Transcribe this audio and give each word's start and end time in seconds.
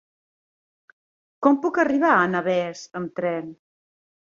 Com 1.49 1.59
puc 1.67 1.79
arribar 1.85 2.15
a 2.15 2.25
Navès 2.33 2.83
amb 3.03 3.15
tren? 3.23 3.55